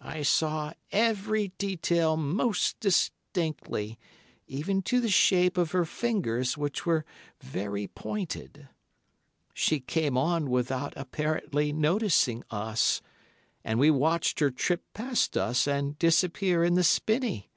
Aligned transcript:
I 0.00 0.22
saw 0.22 0.72
every 0.92 1.48
detail 1.58 2.16
most 2.16 2.80
distinctly, 2.80 3.98
even 4.46 4.80
to 4.84 4.98
the 4.98 5.10
shape 5.10 5.58
of 5.58 5.72
her 5.72 5.84
fingers, 5.84 6.56
which 6.56 6.86
were 6.86 7.04
very 7.42 7.86
pointed. 7.86 8.68
She 9.52 9.78
came 9.80 10.16
on 10.16 10.48
without 10.48 10.94
apparently 10.96 11.70
noticing 11.74 12.44
us, 12.50 13.02
and 13.62 13.78
we 13.78 13.90
watched 13.90 14.40
her 14.40 14.50
trip 14.50 14.82
past 14.94 15.36
us 15.36 15.66
and 15.68 15.98
disappear 15.98 16.64
in 16.64 16.72
the 16.72 16.82
spinney. 16.82 17.50